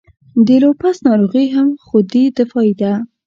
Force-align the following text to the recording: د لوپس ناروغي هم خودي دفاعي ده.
د 0.45 0.47
لوپس 0.63 0.95
ناروغي 1.07 1.45
هم 1.55 1.67
خودي 1.85 2.23
دفاعي 2.37 2.73
ده. 2.81 2.91